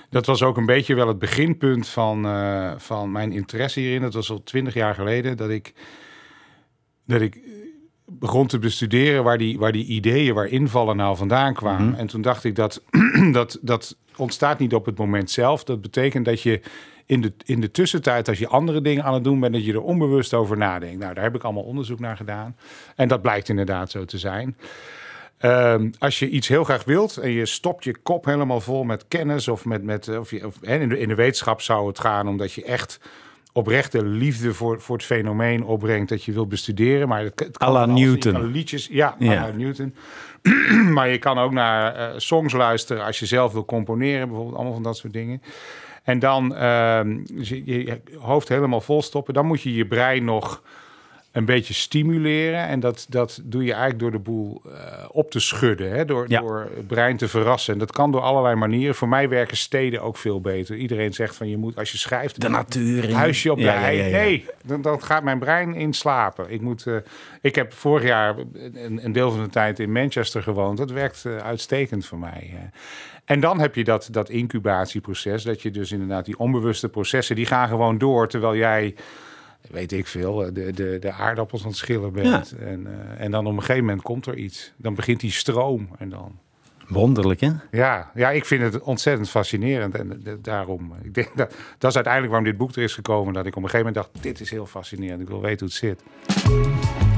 [0.09, 4.01] dat was ook een beetje wel het beginpunt van, eh, van mijn interesse hierin.
[4.01, 5.73] Dat was al twintig jaar geleden dat ik,
[7.05, 7.39] dat ik
[8.05, 11.95] begon te bestuderen waar die, waar die ideeën, waar invallen nou vandaan kwamen.
[11.97, 12.83] En toen dacht ik dat,
[13.31, 15.63] dat dat ontstaat niet op het moment zelf.
[15.63, 16.61] Dat betekent dat je
[17.05, 19.73] in de, in de tussentijd, als je andere dingen aan het doen bent, dat je
[19.73, 20.99] er onbewust over nadenkt.
[20.99, 22.55] Nou, daar heb ik allemaal onderzoek naar gedaan.
[22.95, 24.57] En dat blijkt inderdaad zo te zijn.
[25.39, 29.07] Ehm, als je iets heel graag wilt en je stopt je kop helemaal vol met
[29.07, 31.99] kennis of met, met eh, of je, of, in, de, in de wetenschap zou het
[31.99, 32.99] gaan omdat je echt
[33.53, 37.07] oprechte liefde voor, voor het fenomeen opbrengt dat je wilt bestuderen.
[37.07, 38.33] Maar het, het kan Newton.
[38.33, 39.15] kan liedjes, ja,
[39.55, 39.95] Newton.
[40.95, 44.73] maar je kan ook naar eh, songs luisteren als je zelf wil componeren, bijvoorbeeld allemaal
[44.73, 45.41] van dat soort dingen.
[46.03, 46.49] En dan
[47.33, 49.33] dus je, je hoofd helemaal vol stoppen.
[49.33, 50.61] Dan moet je je brein nog
[51.31, 52.67] een beetje stimuleren.
[52.67, 55.91] En dat, dat doe je eigenlijk door de boel eh, op te schudden.
[55.91, 56.05] Hè?
[56.05, 56.39] Door, Ja.
[56.39, 57.73] door het brein te verrassen.
[57.73, 58.95] En dat kan door allerlei manieren.
[58.95, 60.75] Voor mij werken steden ook veel beter.
[60.75, 62.41] Iedereen zegt van je moet als je schrijft...
[62.41, 63.03] De natuur.
[63.03, 63.79] in- Huisje op de Ja.
[63.79, 66.51] Nee, dan, dan gaat mijn brein in slapen.
[66.51, 66.95] Ik, moet, eh,
[67.41, 68.35] ik heb vorig jaar
[68.73, 70.77] een, een deel van de tijd in Manchester gewoond.
[70.77, 72.69] Dat werkt eh, uitstekend voor mij.
[73.25, 75.43] En dan heb je dat, dat incubatieproces.
[75.43, 77.35] Dat je dus inderdaad die onbewuste processen...
[77.35, 78.95] die gaan gewoon door terwijl jij...
[79.67, 82.51] Weet ik veel, eh, de, de, de aardappels aan het schillen bent.
[82.51, 84.73] En, eh, en dan op een gegeven moment komt er iets.
[84.77, 85.89] Dan begint die stroom.
[85.97, 86.39] En dan,
[86.89, 87.51] Wonderlijk, hè?
[87.71, 89.95] ja, ja, ik vind het ontzettend fascinerend.
[89.95, 93.33] En eh, daarom, ik denk dat, dat is uiteindelijk waarom dit boek er is gekomen.
[93.33, 95.21] Dat ik op een gegeven moment dacht, dit is heel fascinerend.
[95.21, 97.08] Ik wil weten hoe het zit.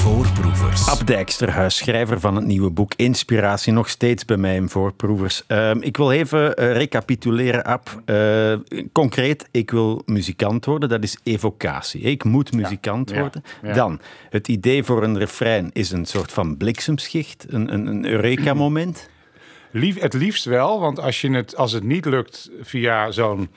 [0.00, 0.88] Voorproevers.
[0.88, 5.44] Ab schrijver van het nieuwe boek Inspiratie, nog steeds bij mij in Voorproevers.
[5.46, 8.02] Ehm, ik wil even eh, recapituleren, Ab.
[8.04, 8.52] Eh,
[8.92, 12.00] concreet, ik wil muzikant worden, dat is evocatie.
[12.00, 13.42] Ik moet muzikant ja, worden.
[13.62, 13.72] ja.
[13.72, 19.08] Dan, het idee voor een refrein is een soort van bliksemschicht, een, een, een eureka-moment.
[19.70, 23.50] Lief, het liefst wel, want als, je het, als het niet lukt via zo'n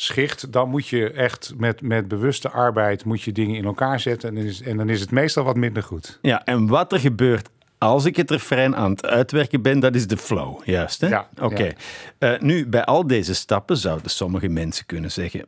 [0.00, 4.28] schicht, dan moet je echt met, met bewuste arbeid moet je dingen in elkaar zetten.
[4.28, 6.18] En dan, is, en dan is het meestal wat minder goed.
[6.22, 10.06] Ja, en wat er gebeurt als ik het refrein aan het uitwerken ben, dat is
[10.06, 11.08] de flow, juist hè?
[11.08, 11.64] Ja, Oké.
[11.64, 11.72] ja.
[12.34, 15.44] Eh, nu, bij al deze stappen zouden sommige mensen kunnen zeggen...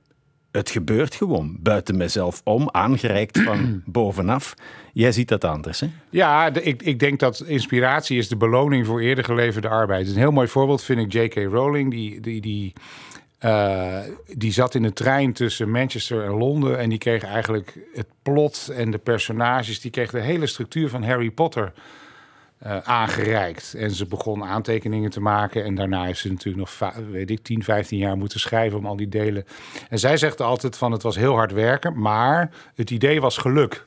[0.51, 4.55] Het gebeurt gewoon, buiten mezelf om, aangereikt van bovenaf.
[4.93, 5.87] Jij ziet dat anders, hè?
[6.11, 10.09] Ja, de- ik, ik denk dat inspiratie is de beloning voor eerder geleverde arbeid.
[10.09, 11.35] Een heel mooi voorbeeld vind ik J.K.
[11.53, 11.91] Rowling.
[11.91, 12.73] Die, die, die,
[13.43, 13.99] eh,
[14.37, 16.79] die zat in de trein tussen Manchester en Londen.
[16.79, 19.81] En die kreeg eigenlijk het plot en de personages.
[19.81, 21.73] Die kreeg de hele structuur van Harry Potter
[22.59, 23.75] eh, aangereikt.
[23.75, 25.65] En ze begon aantekeningen te maken.
[25.65, 28.97] En daarna heeft ze natuurlijk nog, weet ik, 10, 15 jaar moeten schrijven om al
[28.97, 29.45] die delen.
[29.89, 33.87] En zij zegt altijd van het was heel hard werken, maar het idee was geluk.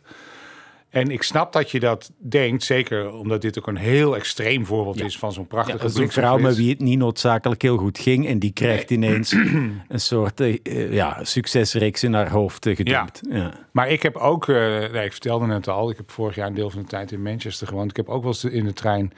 [0.96, 5.02] En ik snap dat je dat denkt, zeker omdat dit ook een heel extreem voorbeeld
[5.02, 7.78] is van zo'n Ja, prachtige dat is een vrouw met wie het niet noodzakelijk heel
[7.78, 9.32] goed ging en die krijgt ineens
[9.88, 13.22] een soort eh, eh, ja, succesreeks in haar hoofd gedumpt.
[13.30, 13.54] Ja.
[13.72, 14.56] Maar ik heb ook, eh,
[14.92, 17.22] nee, ik vertelde net al, ik heb vorig jaar een deel van de tijd in
[17.22, 17.90] Manchester gewoond.
[17.90, 19.14] Ik heb ook wel eens in de trein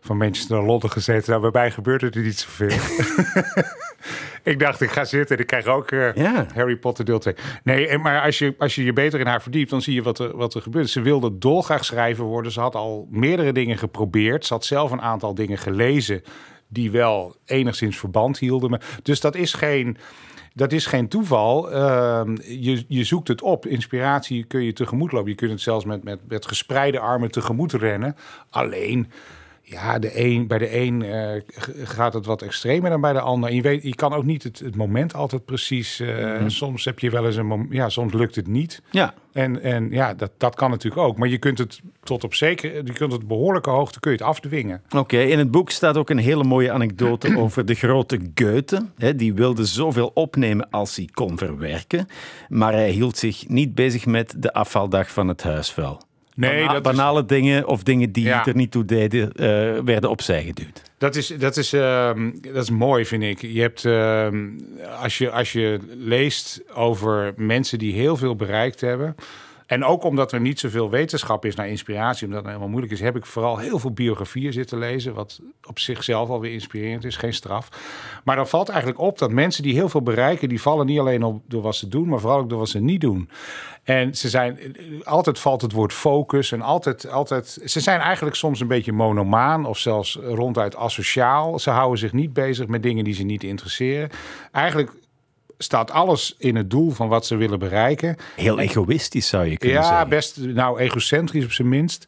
[0.00, 1.30] van Manchester naar Londen gezeten.
[1.30, 2.68] Nou, bij mij gebeurde er niet zoveel.
[4.42, 6.46] ik dacht, ik ga zitten en ik krijg ook eh, Ja.
[6.54, 7.34] Harry Potter deel 2.
[7.64, 10.02] Nee, en- maar als je, als je je beter in haar verdiept, dan zie je
[10.02, 10.88] wat er, wat er gebeurt.
[10.90, 12.52] Ze wilde dolgraag schrijver worden.
[12.52, 14.46] Ze had al meerdere dingen geprobeerd.
[14.46, 16.22] Ze had zelf een aantal dingen gelezen
[16.68, 18.70] die wel enigszins verband hielden.
[18.70, 19.96] Maar- Dus dat is geen...
[20.54, 21.72] Dat is geen toeval.
[21.72, 23.66] Ehm, je, je zoekt het op.
[23.66, 25.30] Inspiratie kun je tegemoet lopen.
[25.30, 28.16] Je kunt het zelfs met, met, met gespreide armen tegemoet rennen.
[28.50, 29.10] Alleen,
[29.68, 31.40] ja, de een, bij de een eh,
[31.84, 33.50] gaat het wat extremer dan bij de ander.
[33.50, 36.00] En je, weet, je kan ook niet het, het moment altijd precies.
[36.00, 37.72] eh, Soms heb je wel eens een moment.
[37.72, 38.82] Ja, soms lukt het niet.
[38.90, 39.14] ja.
[39.32, 41.18] En, en ja, dat, dat kan natuurlijk ook.
[41.18, 42.74] Maar je kunt het tot op zeker.
[42.84, 44.82] Je kunt het behoorlijke hoogte kun je het afdwingen.
[44.96, 48.86] Oké, in het boek staat ook een hele mooie anekdote over de grote Goethe.
[49.16, 52.08] Die wilde zoveel opnemen als hij kon verwerken,
[52.48, 56.00] maar hij hield zich niet bezig met de afvaldag van het huisvuil.
[56.36, 58.46] Nee, Bana- dat is- banale dingen of dingen die Ja.
[58.46, 59.46] er niet toe deden, eh,
[59.84, 60.82] werden opzij geduwd.
[60.98, 63.40] Dat is, dat, is, ehm, dat is mooi, vind ik.
[63.42, 64.36] Je hebt, ehm,
[65.02, 69.14] als, je, als je leest over mensen die heel veel bereikt hebben.
[69.66, 73.00] En ook omdat er niet zoveel wetenschap is naar inspiratie, omdat het helemaal moeilijk is,
[73.00, 77.34] heb ik vooral heel veel biografieën zitten lezen, wat op zichzelf alweer inspirerend is, geen
[77.34, 77.68] straf.
[78.24, 81.22] Maar dan valt eigenlijk op dat mensen die heel veel bereiken, die vallen niet alleen
[81.22, 83.30] op door wat ze doen, maar vooral ook door wat ze niet doen.
[83.82, 88.60] En ze zijn, altijd valt het woord focus en altijd, altijd, ze zijn eigenlijk soms
[88.60, 91.58] een beetje monomaan of zelfs ronduit asociaal.
[91.58, 94.10] Ze houden zich niet bezig met dingen die ze niet interesseren.
[94.52, 94.92] Eigenlijk
[95.58, 98.16] staat alles in het doel van wat ze willen bereiken.
[98.36, 100.08] Heel egoïstisch zou je kunnen ja, zeggen.
[100.08, 102.06] best nou egocentrisch op zijn minst.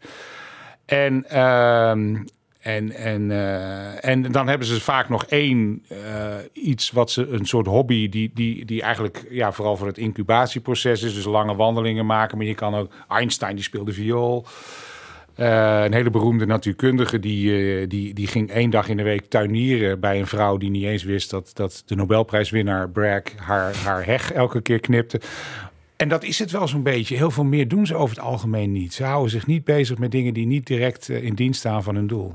[0.85, 2.17] En, ehm,
[2.61, 7.47] en, en, eh, en dan hebben ze vaak nog één eh, iets wat ze een
[7.47, 11.15] soort hobby die, die, die eigenlijk ja, vooral voor het incubatieproces is.
[11.15, 12.39] Dus lange wandelingen maken.
[12.39, 14.47] Maar je kan ook Einstein die speelde viool.
[15.39, 19.29] Eh, een hele beroemde natuurkundige die, eh, die, die ging één dag in de week
[19.29, 24.05] tuinieren bij een vrouw die niet eens wist dat, dat de Nobelprijswinnaar Bragg haar, haar
[24.05, 25.21] heg elke keer knipte.
[25.97, 27.17] En dat is het wel zo'n beetje.
[27.17, 28.95] Heel veel meer doen ze over het algemeen niet.
[28.95, 31.95] Ze houden zich niet bezig met dingen die niet direct eh, in dienst staan van
[31.95, 32.33] hun doel.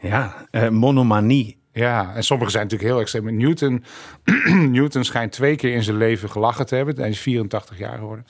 [0.00, 1.58] Ja, monomanie.
[1.72, 3.36] Ja, en sommigen zijn natuurlijk heel extreem.
[3.36, 3.84] Newton,
[4.76, 6.96] Newton schijnt twee keer in zijn leven gelachen te hebben.
[6.96, 8.26] Hij is 84 jaar geworden.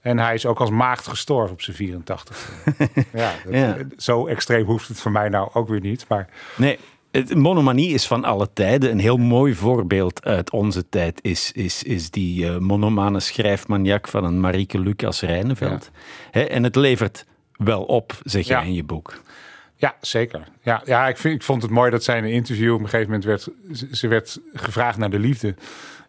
[0.00, 2.50] En hij is ook als maagd gestorven op zijn 84.
[3.12, 3.76] ja, dat, Ja.
[3.96, 6.04] Zo extreem hoeft het voor mij nou ook weer niet.
[6.08, 6.78] Maar Nee,
[7.10, 8.90] het, monomanie is van alle tijden.
[8.90, 14.24] Een heel mooi voorbeeld uit onze tijd is, is, is die eh, monomane schrijfmaniak van
[14.24, 15.90] een Marieke Lucas Rijneveld.
[16.30, 18.60] Hè, en het levert wel op, zeg je Ja.
[18.62, 19.22] in je boek.
[19.76, 20.48] ja, zeker.
[20.62, 22.88] Ja, ja ik, vind, ik vond het mooi dat zij in een interview op een
[22.88, 23.48] gegeven moment werd...
[23.92, 25.54] Ze werd gevraagd naar de liefde.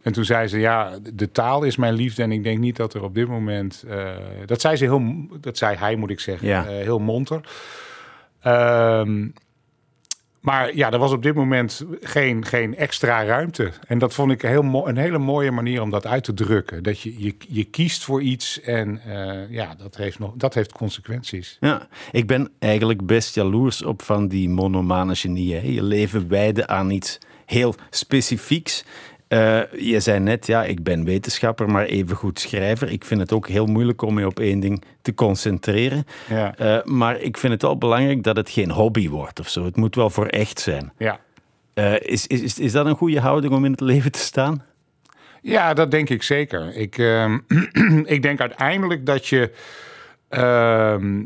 [0.02, 2.24] En toen zei ze, ja, de taal is mijn liefde.
[2.24, 3.84] En ik denk niet dat er op dit moment...
[3.88, 4.08] eh,
[4.46, 5.02] dat zei ze heel...
[5.42, 6.48] Dat zei hij, moet ik zeggen.
[6.48, 6.66] Ja.
[6.66, 7.42] eh, heel monter.
[8.42, 9.28] Ehm,
[10.42, 13.72] maar ja, er was op dit moment geen, geen extra ruimte.
[13.88, 16.84] En dat vond ik heel mo- een hele mooie manier om dat uit te drukken.
[16.84, 20.72] Dat je, je, je kiest voor iets en eh, ja, dat heeft, nog, dat heeft
[20.72, 21.58] consequenties.
[21.60, 25.74] Ja, ik ben eigenlijk best jaloers op van die monomane genieën.
[25.74, 28.86] Je leven wijden aan iets heel specifieks.
[29.30, 32.92] Eh, je zei net, ja, ik ben wetenschapper, maar evengoed schrijver.
[32.92, 36.06] Ik vind het ook heel moeilijk om je op één ding te concentreren.
[36.30, 36.56] Ja.
[36.56, 39.66] Eh, maar ik vind het wel belangrijk dat het geen hobby wordt of zo.
[39.66, 40.92] Het moet wel voor echt zijn.
[40.98, 41.20] Ja.
[41.74, 44.64] Eh, is, is, is, is dat een goede houding om in het leven te staan?
[45.42, 46.76] Ja, dat denk ik zeker.
[46.76, 47.38] Ik, ehm,
[48.16, 49.52] ik denk uiteindelijk dat je.
[50.30, 51.24] ehm,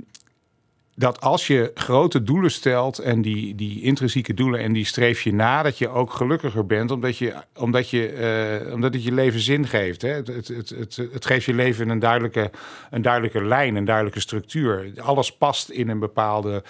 [0.95, 5.33] dat als je grote doelen stelt en die, die intrinsieke doelen en die streef je
[5.33, 9.39] na, dat je ook gelukkiger bent, omdat, je, omdat, je, eh, omdat het je leven
[9.39, 10.01] zin geeft.
[10.01, 10.09] Hè?
[10.09, 12.51] Het, het, het, het, het geeft je leven een duidelijke,
[12.89, 14.91] een duidelijke lijn, een duidelijke structuur.
[14.97, 16.63] Alles past in een bepaalde.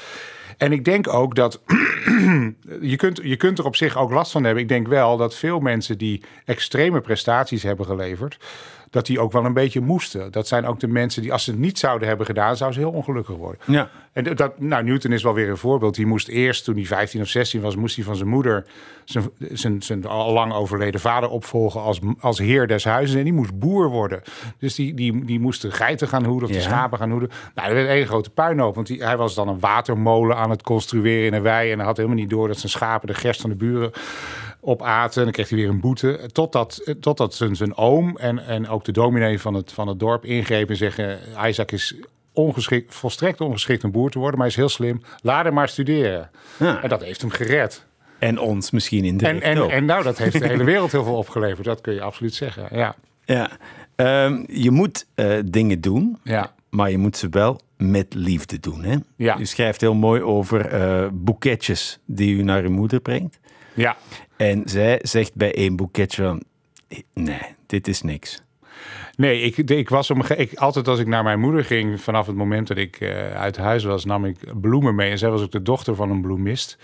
[0.57, 1.61] En ik denk ook dat
[2.81, 4.63] je kunt, je kunt er op zich ook last van hebben.
[4.63, 8.37] Ik denk wel dat veel mensen die extreme prestaties hebben geleverd,
[8.93, 10.31] dat die ook wel een beetje moesten.
[10.31, 12.87] Dat zijn ook de mensen die, als ze het niet zouden hebben gedaan, zouden ze
[12.87, 13.61] heel ongelukkig worden.
[13.65, 13.89] Ja.
[14.11, 15.95] En dat, nou, Newton is wel weer een voorbeeld.
[15.95, 18.65] Die moest eerst, toen hij 15 of 16 was, moest hij van zijn moeder
[19.05, 23.15] zijn, zijn, zijn al lang overleden vader opvolgen als, als heer des huizes.
[23.17, 24.21] En die moest boer worden.
[24.57, 26.63] Dus die, die, die moest de geiten gaan hoeden of de Ja.
[26.63, 27.29] schapen gaan hoeden.
[27.55, 28.75] Nou, dat werd een hele grote puinhoop.
[28.75, 31.71] Want die, hij was dan een watermolen aan het construeren in een wei.
[31.71, 33.91] En hij had helemaal niet door dat zijn schapen de gerst van de buren
[34.63, 35.17] opaten.
[35.17, 36.19] En dan kreeg hij weer een boete.
[36.31, 40.25] Totdat, totdat zijn, zijn oom en, en ook de dominee van het, van het dorp
[40.25, 41.19] ingrepen en zeggen...
[41.45, 41.95] Isaac is
[42.33, 45.01] ongeschikt, volstrekt ongeschikt om boer te worden, maar hij is heel slim.
[45.21, 46.29] Laat hem maar studeren.
[46.59, 46.81] Ja.
[46.81, 47.85] En dat heeft hem gered.
[48.19, 51.03] En ons misschien in de En, en, en nou, dat heeft de hele wereld heel
[51.03, 51.65] veel opgeleverd.
[51.65, 52.67] Dat kun je absoluut zeggen.
[52.71, 52.95] Ja,
[53.25, 53.49] Ja.
[53.95, 56.53] Ehm, je moet eh, dingen doen, ja.
[56.69, 58.83] maar je moet ze wel met liefde doen.
[58.83, 58.95] Hè?
[59.15, 59.39] Ja.
[59.39, 63.39] U schrijft heel mooi over eh, boeketjes die u naar uw moeder brengt.
[63.73, 63.97] ja.
[64.43, 66.41] En zij zegt bij één boeketje.
[67.13, 68.43] Nee, dit is niks.
[69.15, 72.35] Nee, ik, ik was om, ik, altijd als ik naar mijn moeder ging, vanaf het
[72.35, 75.11] moment dat ik eh, uit huis was, nam ik bloemen mee.
[75.11, 76.77] En zij was ook de dochter van een bloemist.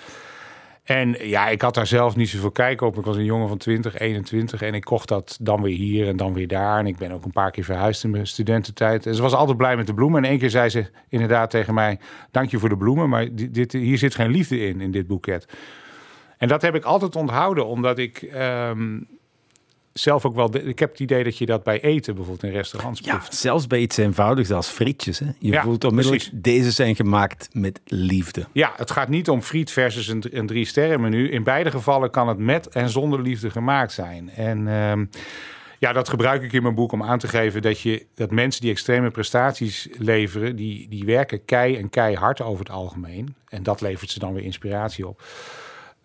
[0.83, 2.97] En ja, ik had daar zelf niet zoveel kijk op.
[2.97, 6.17] Ik was een jongen van 20, 21 en ik kocht dat dan weer hier en
[6.17, 6.79] dan weer daar.
[6.79, 9.05] En ik ben ook een paar keer verhuisd in mijn studententijd.
[9.05, 10.23] En ze was altijd blij met de bloemen.
[10.23, 11.99] En één keer zei ze inderdaad tegen mij,
[12.31, 15.45] dank je voor de bloemen, maar dit- hier zit geen liefde in, in dit boeket.
[16.39, 18.99] En dat heb ik altijd onthouden, omdat ik ehm,
[19.93, 20.51] zelf ook wel...
[20.51, 23.35] de- ik heb het idee dat je dat bij eten bijvoorbeeld in restaurants Ja, proeft.
[23.35, 25.19] zelfs bij iets eenvoudigs als frietjes.
[25.19, 25.25] Hè?
[25.39, 26.41] Je Ja, voelt onmiddellijk, precies.
[26.41, 28.45] deze zijn gemaakt met liefde.
[28.51, 31.29] Ja, het gaat niet om friet versus een, een drie sterren menu.
[31.29, 34.29] In beide gevallen kan het met en zonder liefde gemaakt zijn.
[34.29, 35.05] En ehm,
[35.79, 38.61] ja, dat gebruik ik in mijn boek om aan te geven dat, je, dat mensen
[38.61, 43.35] die extreme prestaties leveren, die, die werken kei en keihard over het algemeen.
[43.49, 45.23] En dat levert ze dan weer inspiratie op.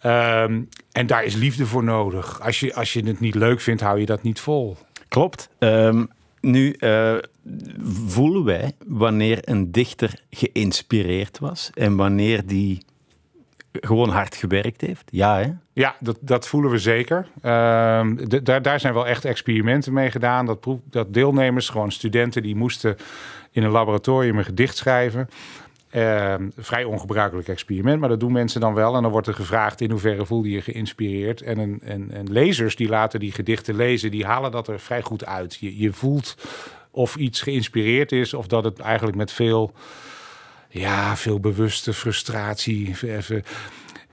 [0.04, 0.62] Ehm,
[0.92, 2.40] en daar is liefde voor nodig.
[2.40, 4.76] Als je, als je het niet leuk vindt, hou je dat niet vol.
[5.08, 5.48] Klopt.
[5.58, 6.04] Ehm,
[6.40, 7.14] nu, eh,
[8.06, 12.82] voelen wij wanneer een dichter geïnspireerd was en wanneer die
[13.72, 15.08] gewoon hard gewerkt heeft?
[15.10, 15.52] Ja, hè?
[15.72, 17.26] Ja, dat, dat voelen we zeker.
[17.42, 20.46] Ehm, daar, daar zijn wel echt experimenten mee gedaan.
[20.46, 22.96] Dat, proef, dat deelnemers, gewoon studenten, die moesten
[23.50, 25.28] in een laboratorium een gedicht schrijven.
[25.94, 28.96] Ehm, vrij ongebruikelijk experiment, maar dat doen mensen dan wel.
[28.96, 31.42] En dan wordt er gevraagd in hoeverre voel je geïnspireerd.
[31.42, 35.02] En, een, en, en lezers die later die gedichten lezen, die halen dat er vrij
[35.02, 35.56] goed uit.
[35.60, 36.36] Je, je voelt
[36.90, 39.72] of iets geïnspireerd is of dat het eigenlijk met veel,
[40.68, 42.94] ja, veel bewuste frustratie.
[43.02, 43.44] Even,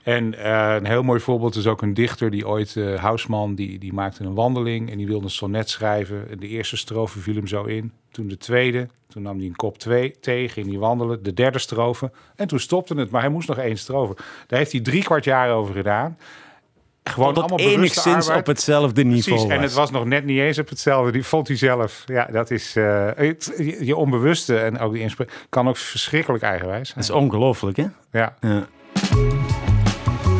[0.02, 3.78] en eh, een heel mooi voorbeeld is ook een dichter die ooit, eh Hausman, die,
[3.78, 6.30] die maakte een wandeling en die wilde een sonnet schrijven.
[6.30, 7.92] En de eerste strofe viel hem zo in.
[8.12, 11.22] Toen de tweede, toen nam hij een kop twee, thee, ging hij wandelen.
[11.22, 12.10] De derde strofe.
[12.36, 14.14] En toen stopte het, maar hij moest nog één strofe.
[14.46, 16.18] Daar heeft hij drie kwart jaar over gedaan.
[17.04, 20.68] Gewoon allemaal enigszins op hetzelfde niveau Precies, en het was nog net niet eens op
[20.68, 21.12] hetzelfde.
[21.12, 22.02] Die vond hij zelf.
[22.06, 26.42] Ja, dat is eh, het- je, je onbewuste en ook die inspraak kan ook verschrikkelijk
[26.42, 27.00] eigenwijs zijn.
[27.06, 27.86] Dat is ongelooflijk, hè?
[28.12, 28.36] Ja.
[28.40, 28.66] Ja.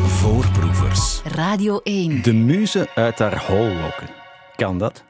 [0.07, 1.21] Voorproevers.
[1.35, 2.21] Radio 1.
[2.21, 4.07] De muze uit haar hol lokken.
[4.55, 5.03] Kan dat?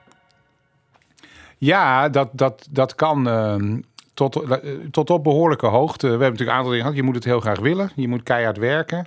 [1.64, 3.80] Ja, dat, dat, dat kan ehm,
[4.14, 4.58] tot, eh,
[4.92, 6.06] tot op behoorlijke hoogte.
[6.06, 7.00] We hebben natuurlijk een aantal dingen gehad.
[7.00, 7.92] Je moet het heel graag willen.
[7.96, 9.06] Je moet keihard werken.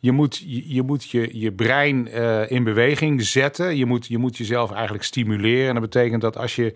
[0.00, 3.76] Je moet je, je, moet je, je brein eh, in beweging zetten.
[3.76, 5.66] Je moet, je moet jezelf eigenlijk stimuleren.
[5.68, 6.74] En dat betekent dat als je...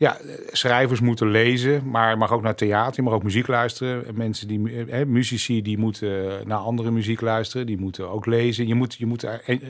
[0.00, 0.16] Ja,
[0.50, 4.04] schrijvers moeten lezen, maar je mag ook naar theater, je mag ook muziek luisteren.
[4.14, 8.66] Mensen die, eh, muzici die moeten naar andere muziek luisteren, die moeten ook lezen.
[8.66, 9.60] Je moet, je moet een,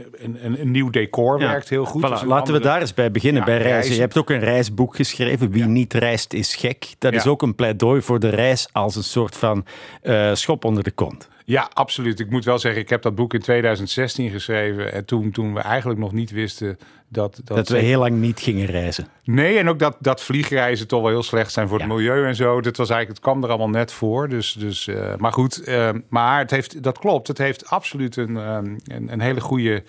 [0.61, 1.49] een, nieuw decor Ja.
[1.49, 2.07] werkt heel goed.
[2.07, 3.75] Voilà, Dus laten we daar eens bij beginnen, Ja, bij reizen.
[3.75, 3.95] reizen.
[3.95, 5.69] Je hebt ook een reisboek geschreven, Wie Ja.
[5.69, 6.95] niet reist is gek.
[6.99, 9.65] Dat is ook een pleidooi voor de reis als een soort van
[10.03, 11.29] eh, schop onder de kont.
[11.49, 12.21] Ja, absoluut.
[12.21, 14.93] Ik moet wel zeggen, ik heb dat boek in 2016 geschreven.
[14.93, 17.41] En toen, toen we eigenlijk nog niet wisten dat...
[17.45, 19.07] Dat, Dat we heel lang niet gingen reizen.
[19.25, 21.85] Nee, en ook dat, dat vliegreizen toch wel heel slecht zijn voor Ja.
[21.85, 22.61] het milieu en zo.
[22.61, 24.29] Dat was eigenlijk, het kwam er allemaal net voor.
[24.29, 27.29] Dus, dus, eh, maar goed, eh, maar het heeft, dat klopt.
[27.29, 29.83] Het heeft absoluut een, ehm, een, een hele goede...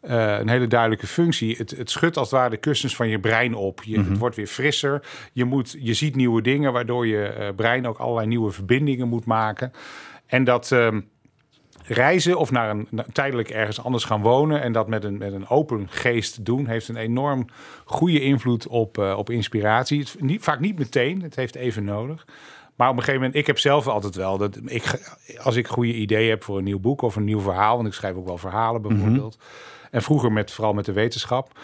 [0.00, 1.54] eh, een hele duidelijke functie.
[1.58, 3.82] Het, het schudt als het ware de kussens van je brein op.
[3.82, 4.08] Je, Mhm.
[4.10, 5.02] Het wordt weer frisser.
[5.32, 9.72] Je, moet, je ziet nieuwe dingen, waardoor je brein ook allerlei nieuwe verbindingen moet maken.
[10.26, 11.00] En dat ehm,
[11.82, 15.32] reizen of naar een naar- tijdelijk ergens anders gaan wonen en dat met een, met
[15.32, 17.46] een open geest doen, heeft een enorm
[17.84, 19.98] goede invloed op, eh, op inspiratie.
[20.00, 22.26] Het, niet, vaak niet meteen, het heeft even nodig.
[22.76, 25.94] Maar op een gegeven moment, ik heb zelf altijd wel dat ik, als ik goede
[25.94, 28.38] ideeën heb voor een nieuw boek of een nieuw verhaal, want ik schrijf ook wel
[28.38, 29.38] verhalen bijvoorbeeld.
[29.90, 31.58] En vroeger met vooral met de wetenschap,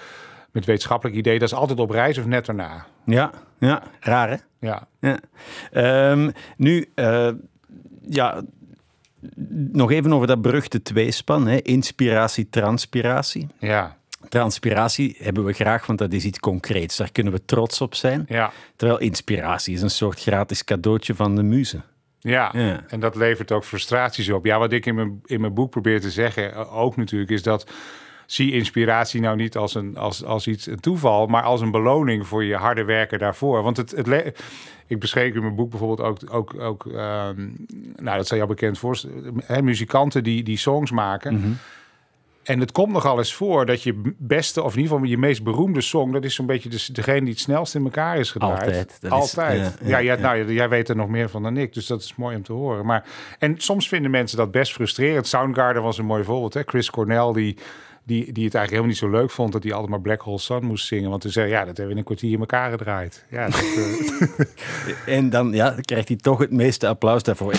[0.51, 2.87] met wetenschappelijk idee, dat is altijd op reis of net daarna.
[3.05, 4.37] Ja, ja raar hè?
[4.61, 5.19] Ja, Ja.
[5.71, 7.29] Ehm, nu, eh,
[8.09, 8.43] ja,
[9.73, 11.47] nog even over dat beruchte tweespan.
[11.47, 11.63] Hè.
[11.63, 13.47] Inspiratie, transpiratie.
[13.59, 13.97] ja,
[14.29, 16.97] Transpiratie hebben we graag, want dat is iets concreets.
[16.97, 18.25] Daar kunnen we trots op zijn.
[18.29, 18.53] ja.
[18.77, 21.81] Terwijl inspiratie is een soort gratis cadeautje van de muze.
[22.19, 22.85] Ja, Ja.
[22.89, 24.45] en dat levert ook frustraties op.
[24.45, 27.43] Ja, wat ik in mijn, in mijn boek probeer te zeggen, eh, ook natuurlijk, is
[27.43, 27.67] dat
[28.33, 32.27] zie inspiratie nou niet als, een, als, als iets een toeval, maar als een beloning
[32.27, 33.63] voor je harde werken daarvoor.
[33.63, 34.35] Want het, het
[34.87, 37.49] ik beschreef in mijn boek bijvoorbeeld ook, ook, ook ehm,
[37.97, 41.35] nou dat zal jou bekend voorstellen, hè, muzikanten die, die songs maken.
[41.35, 41.53] Mhm.
[42.43, 45.43] En het komt nogal eens voor dat je beste, of in ieder geval je meest
[45.43, 48.61] beroemde song, dat is zo'n beetje de, degene die het snelst in elkaar is gedraaid.
[48.61, 49.59] Altijd, is- Altijd.
[49.59, 50.23] ja, ja, ja, jij, ja.
[50.23, 52.53] Nou, jij weet er nog meer van dan ik, dus dat is mooi om te
[52.53, 52.87] horen.
[52.87, 53.05] Maar,
[53.39, 55.27] en soms vinden mensen dat best frustrerend.
[55.27, 56.55] Soundgarden was een mooi voorbeeld.
[56.55, 56.63] Hè?
[56.65, 57.57] Chris Cornell, die,
[58.05, 60.39] die, die het eigenlijk helemaal niet zo leuk vond dat hij altijd maar Black Hole
[60.39, 61.11] Sun moest zingen.
[61.11, 63.25] Want toen zei ja, dat hebben we in een kwartier in elkaar gedraaid.
[63.31, 64.47] Ja, dat, eh,
[65.17, 67.55] En dan ja, krijgt hij toch het meeste applaus daarvoor.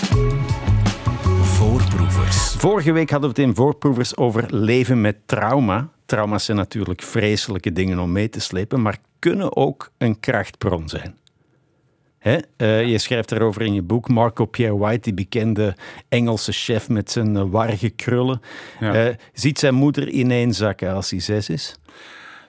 [1.42, 2.54] Voorproevers.
[2.58, 5.88] Vorige week hadden we het in Voorproevers over leven met trauma.
[6.06, 11.16] Trauma's zijn natuurlijk vreselijke dingen om mee te slepen, maar kunnen ook een krachtbron zijn.
[12.24, 12.36] Hè?
[12.56, 14.08] Eh, je schrijft daarover in je boek.
[14.08, 15.76] Marco Pierre White, die bekende
[16.08, 18.40] Engelse chef met zijn eh, warrige krullen,
[18.80, 18.94] Ja.
[18.94, 21.76] eh, ziet zijn moeder ineenzakken als hij zes is.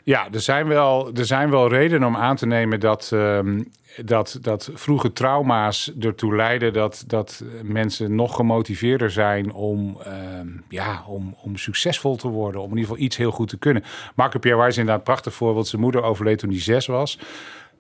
[0.03, 3.61] Ja, er zijn wel, er zijn wel redenen om aan te nemen dat, ehm,
[4.03, 11.03] dat, dat vroege trauma's ertoe leiden dat, dat mensen nog gemotiveerder zijn om, ehm, ja,
[11.07, 12.61] om, om succesvol te worden.
[12.61, 13.83] Om in ieder geval iets heel goed te kunnen.
[14.15, 15.67] Marco Pierre White is inderdaad een prachtig voorbeeld.
[15.67, 17.19] Zijn moeder overleed toen hij zes was.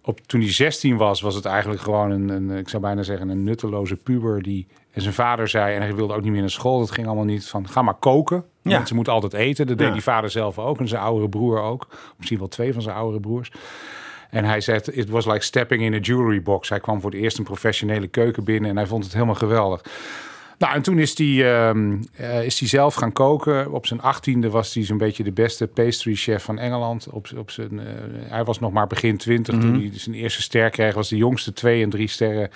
[0.05, 3.29] Op, toen hij 16 was, was het eigenlijk gewoon een, een, ik zou bijna zeggen,
[3.29, 4.67] een nutteloze puber die.
[4.91, 7.25] En zijn vader zei, en hij wilde ook niet meer naar school, dat ging allemaal
[7.25, 7.47] niet.
[7.47, 8.45] Van ga maar koken.
[8.61, 8.77] Ja.
[8.77, 9.67] Mensen moeten altijd eten.
[9.67, 9.93] Dat deed Ja.
[9.93, 10.79] die vader zelf ook.
[10.79, 11.87] En zijn oudere broer ook.
[12.17, 13.51] Misschien wel twee van zijn oudere broers.
[14.29, 16.69] En hij zei, it was like stepping in a jewelry box.
[16.69, 19.81] Hij kwam voor het eerst een professionele keuken binnen en hij vond het helemaal geweldig.
[20.57, 23.71] Nou, en toen is hij ehm, eh, is die zelf gaan koken.
[23.71, 27.07] Op zijn achttiende was hij zo'n beetje de beste pastry chef van Engeland.
[27.09, 27.85] Op, op zijn, eh,
[28.29, 30.93] hij was nog maar begin twintig toen hij zijn eerste ster kreeg.
[30.93, 32.49] Was de jongste twee en drie sterren.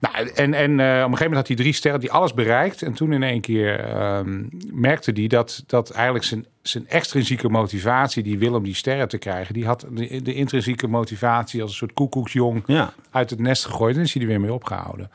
[0.00, 2.82] Nou, en, en eh, op een gegeven moment had hij drie sterren, die alles bereikt.
[2.82, 8.22] En toen in één keer ehm, merkte hij dat, dat eigenlijk zijn, zijn extrinsieke motivatie,
[8.22, 11.76] die wil om die sterren te krijgen, die had de, de intrinsieke motivatie als een
[11.76, 12.92] soort koekoeksjong Ja.
[13.10, 13.96] uit het nest gegooid.
[13.96, 15.10] En is hij er weer mee opgehouden.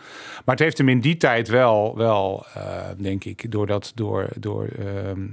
[0.45, 2.63] Maar het heeft hem in die tijd wel, wel eh,
[2.97, 5.27] denk ik, door, dat, door, door ehm,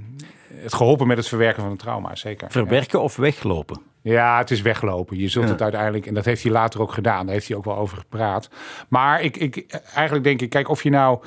[0.53, 2.51] het geholpen met het verwerken van een trauma, zeker.
[2.51, 3.81] Verwerken of weglopen?
[4.03, 5.17] Ja, het is weglopen.
[5.17, 5.51] Je zult Ja.
[5.51, 7.97] het uiteindelijk, en dat heeft hij later ook gedaan, daar heeft hij ook wel over
[7.97, 8.49] gepraat.
[8.87, 11.19] Maar ik, ik, eigenlijk denk ik, kijk, of je nou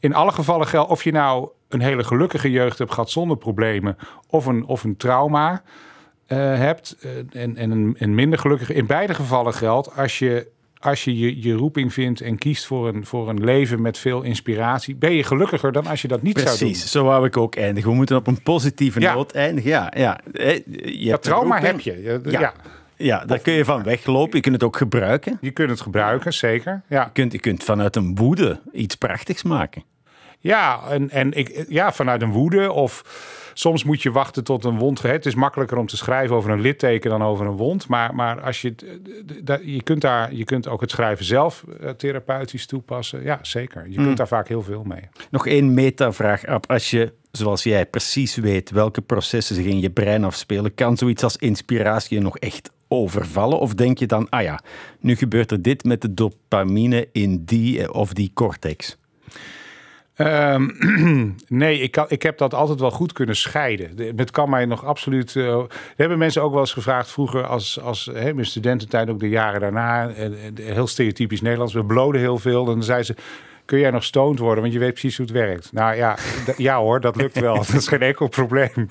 [0.00, 3.96] in alle gevallen geldt, of je nou een hele gelukkige jeugd hebt gehad zonder problemen,
[4.28, 5.62] of een, of een trauma
[6.26, 8.74] eh, hebt, eh, en, en een, een minder gelukkige.
[8.74, 10.46] In beide gevallen geldt, als je
[10.78, 14.22] als je, je je roeping vindt en kiest voor een, voor een leven met veel
[14.22, 16.68] inspiratie, ben je gelukkiger dan als je dat niet zou doen.
[16.68, 17.90] Precies, zo wou ik ook eindigen.
[17.90, 19.14] We moeten op een positieve Ja.
[19.14, 19.70] noot eindigen.
[19.70, 20.20] Ja, ja.
[20.32, 20.60] Eh,
[21.02, 22.02] Je Dat trauma heb je.
[22.02, 22.40] Ja, Ja.
[22.40, 22.52] ja.
[22.98, 24.36] Ja, daar kun je van weglopen.
[24.36, 25.38] Je kunt het ook gebruiken.
[25.40, 26.82] Je kunt het gebruiken, zeker.
[26.88, 27.02] Ja.
[27.04, 29.82] Je kunt, je kunt vanuit een woede iets prachtigs maken.
[30.38, 33.02] Ja, en, en ik, ja, vanuit een woede of
[33.58, 35.02] soms moet je wachten tot een wond.
[35.02, 37.88] Het is makkelijker om te schrijven over een litteken dan over een wond.
[37.88, 38.74] Maar, maar als je,
[39.64, 43.22] je, kunt daar, je kunt ook het schrijven zelf eh, therapeutisch toepassen.
[43.22, 43.88] Ja, zeker.
[43.88, 45.00] Je kunt daar vaak heel veel mee.
[45.30, 46.70] Nog één metavraag, Ab.
[46.70, 51.22] Als je, zoals jij, precies weet welke processen zich in je brein afspelen, kan zoiets
[51.22, 53.58] als inspiratie je nog echt overvallen?
[53.58, 54.60] Of denk je dan, ah ja,
[55.00, 58.96] nu gebeurt er dit met de dopamine in die eh, of die cortex?
[60.16, 60.68] Ehm,
[61.48, 63.96] nee, ik, kan, ik heb dat altijd wel goed kunnen scheiden.
[63.96, 65.36] De- Het kan mij nog absoluut.
[65.36, 69.20] eh, er hebben mensen ook wel eens gevraagd vroeger, als, als hè, mijn studententijd, ook
[69.20, 70.08] de jaren daarna.
[70.08, 71.72] eh, eh, heel stereotypisch Nederlands.
[71.74, 72.64] We bloden heel veel.
[72.64, 73.14] Dan zei ze.
[73.64, 74.60] Kun jij nog stoned worden?
[74.62, 75.72] Want je weet precies hoe het werkt.
[75.72, 76.16] Nou ja,
[76.56, 77.54] ja hoor, dat lukt wel.
[77.66, 78.88] Dat is geen enkel probleem.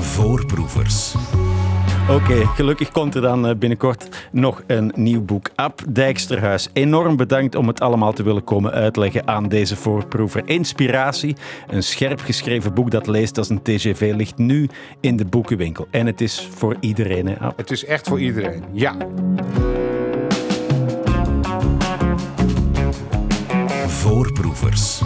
[0.00, 1.14] Voorproevers.
[2.10, 5.50] Oké, gelukkig komt er dan eh, binnenkort nog een nieuw boek.
[5.54, 10.42] Ab Dijksterhuis, enorm bedankt om het allemaal te willen komen uitleggen aan deze voorproever.
[10.44, 11.36] Inspiratie,
[11.68, 14.68] een scherp geschreven boek dat leest als een TGV, ligt nu
[15.00, 15.86] in de boekenwinkel.
[15.90, 17.56] En het is voor iedereen, hè, Ab?
[17.56, 18.64] Het is echt voor iedereen.
[18.72, 18.96] Ja.
[23.86, 25.02] Voorproevers.